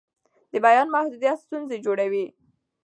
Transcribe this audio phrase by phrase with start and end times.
[0.51, 2.25] د بیان محدودیت ستونزې جوړوي